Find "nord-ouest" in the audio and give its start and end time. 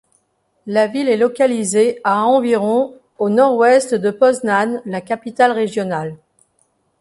3.29-3.93